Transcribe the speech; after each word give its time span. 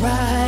feel 0.00 0.39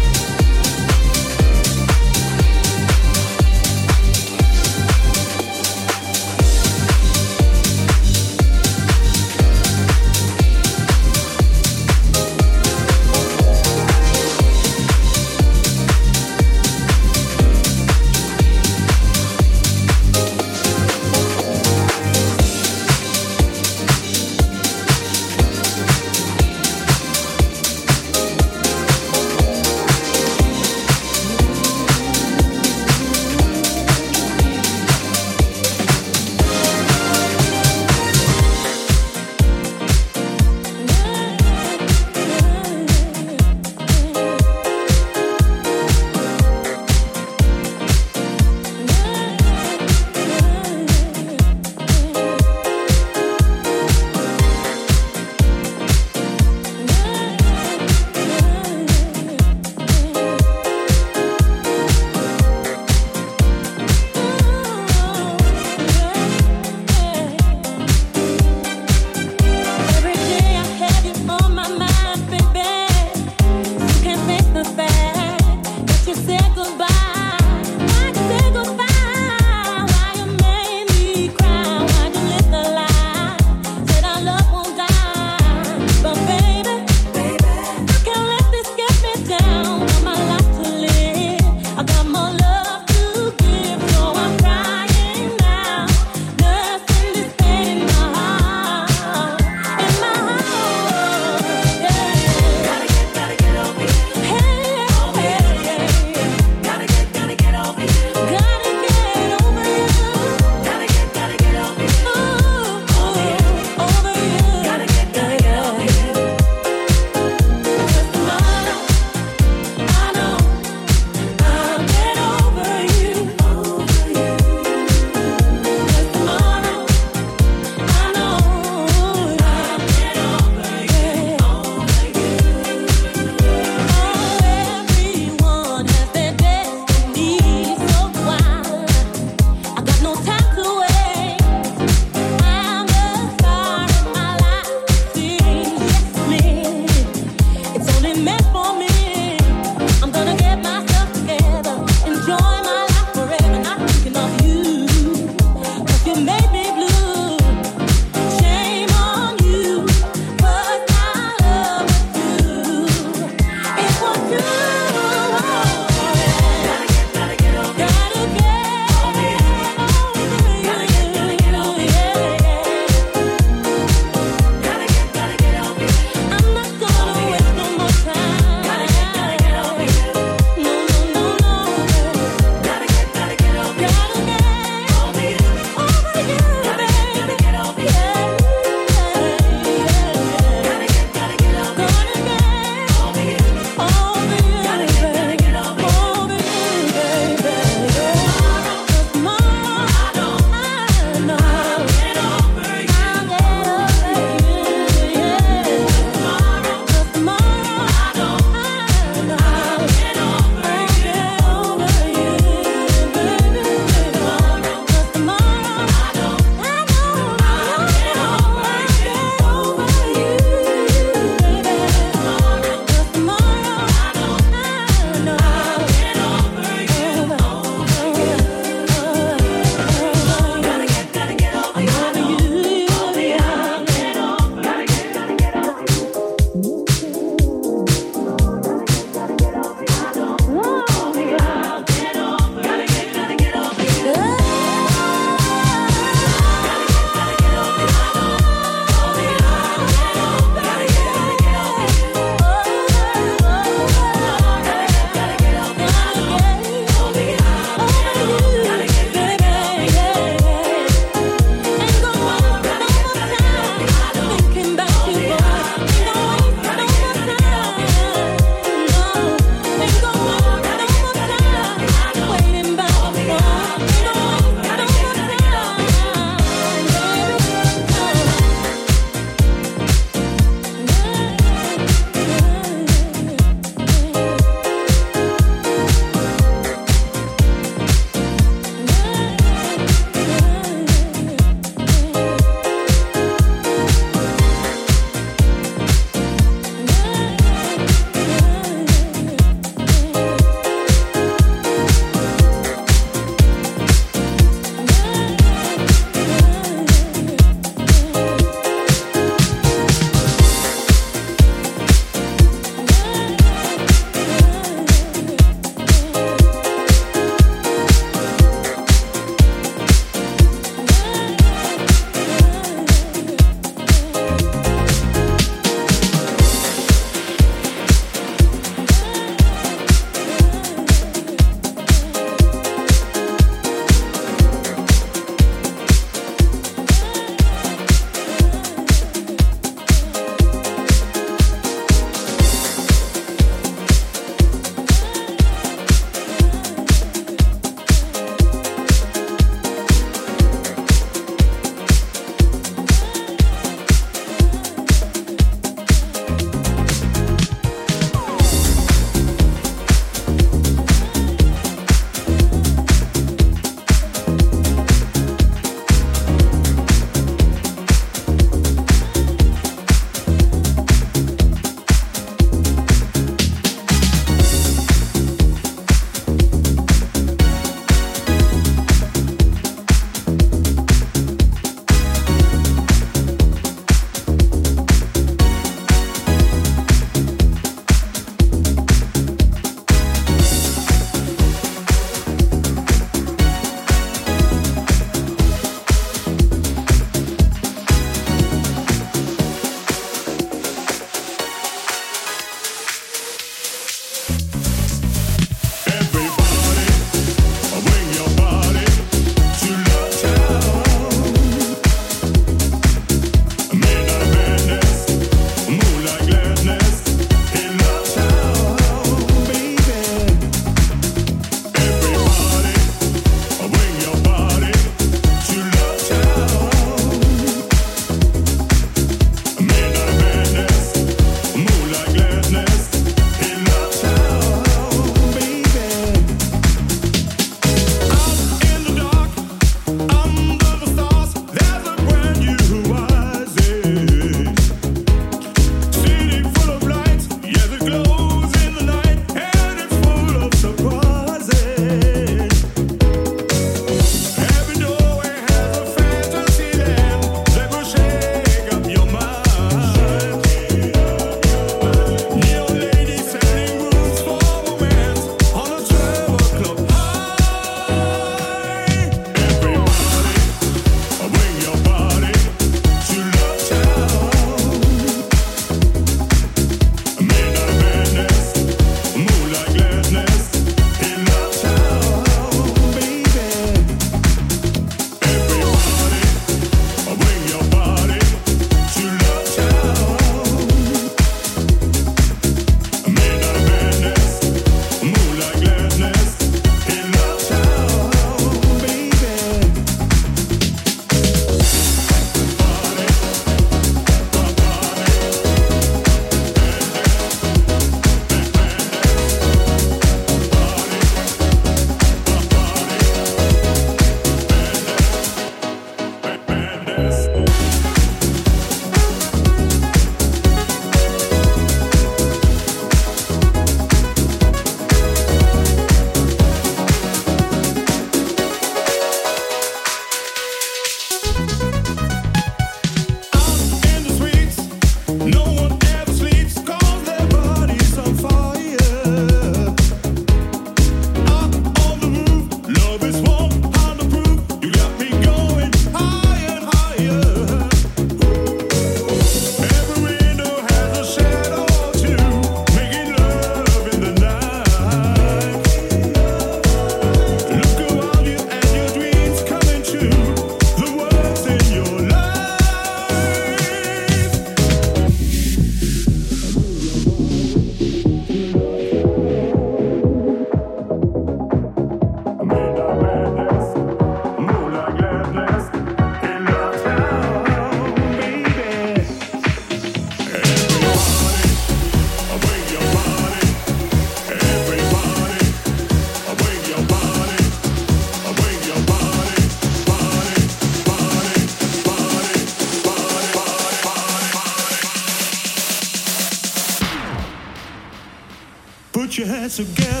put 599.25 599.59
your 599.59 600.00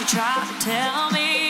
you 0.00 0.06
try 0.06 0.46
to 0.48 0.64
tell 0.64 1.10
me 1.10 1.49